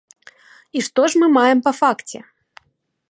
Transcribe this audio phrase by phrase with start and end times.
[0.79, 2.19] І што ж мы маем па факце?